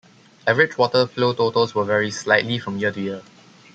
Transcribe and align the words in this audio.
Average 0.47 0.79
water 0.79 1.05
flow 1.05 1.33
totals 1.33 1.75
will 1.75 1.83
vary 1.83 2.09
slightly 2.09 2.57
from 2.57 2.79
year 2.79 2.91
to 2.91 2.99
year. 2.99 3.21